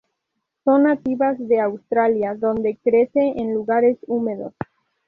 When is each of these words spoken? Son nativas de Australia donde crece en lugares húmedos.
Son 0.63 0.81
nativas 0.85 1.37
de 1.37 1.59
Australia 1.59 2.33
donde 2.33 2.79
crece 2.83 3.33
en 3.39 3.53
lugares 3.53 3.99
húmedos. 4.07 4.55